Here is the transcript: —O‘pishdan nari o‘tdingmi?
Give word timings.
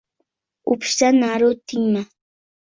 —O‘pishdan 0.75 1.19
nari 1.25 1.51
o‘tdingmi? 1.51 2.03